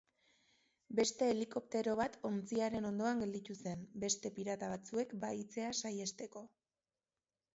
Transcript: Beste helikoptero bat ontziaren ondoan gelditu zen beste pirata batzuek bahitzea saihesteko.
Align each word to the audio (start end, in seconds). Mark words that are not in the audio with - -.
Beste 0.99 1.25
helikoptero 1.33 1.91
bat 1.99 2.15
ontziaren 2.29 2.87
ondoan 2.91 3.21
gelditu 3.25 3.57
zen 3.67 3.83
beste 4.05 4.31
pirata 4.39 4.69
batzuek 4.71 5.13
bahitzea 5.27 5.69
saihesteko. 5.83 6.43